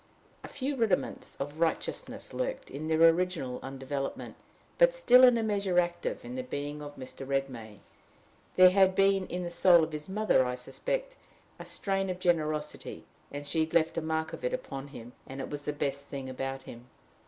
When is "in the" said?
6.25-6.41, 9.27-9.51